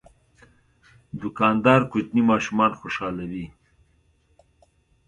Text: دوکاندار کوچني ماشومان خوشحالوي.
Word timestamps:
دوکاندار 1.21 1.81
کوچني 1.91 2.21
ماشومان 2.29 2.71
خوشحالوي. 2.79 3.45